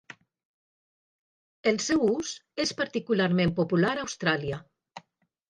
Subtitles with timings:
[1.71, 2.31] El seu ús
[2.65, 4.61] és particularment popular a Austràlia.